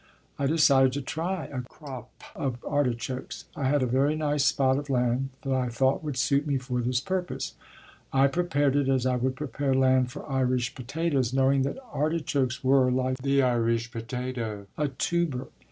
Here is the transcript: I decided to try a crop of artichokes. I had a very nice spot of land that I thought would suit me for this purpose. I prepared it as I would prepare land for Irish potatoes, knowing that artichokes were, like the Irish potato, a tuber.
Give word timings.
I 0.39 0.47
decided 0.47 0.93
to 0.93 1.01
try 1.03 1.45
a 1.45 1.61
crop 1.61 2.09
of 2.35 2.57
artichokes. 2.65 3.45
I 3.55 3.65
had 3.69 3.83
a 3.83 3.85
very 3.85 4.15
nice 4.15 4.43
spot 4.43 4.79
of 4.79 4.89
land 4.89 5.29
that 5.43 5.53
I 5.53 5.69
thought 5.69 6.03
would 6.03 6.17
suit 6.17 6.47
me 6.47 6.57
for 6.57 6.81
this 6.81 6.99
purpose. 6.99 7.53
I 8.11 8.25
prepared 8.25 8.75
it 8.75 8.89
as 8.89 9.05
I 9.05 9.15
would 9.17 9.35
prepare 9.35 9.75
land 9.75 10.11
for 10.11 10.27
Irish 10.27 10.73
potatoes, 10.73 11.33
knowing 11.33 11.61
that 11.61 11.77
artichokes 11.93 12.63
were, 12.63 12.89
like 12.89 13.19
the 13.19 13.43
Irish 13.43 13.91
potato, 13.91 14.65
a 14.75 14.87
tuber. 14.87 15.49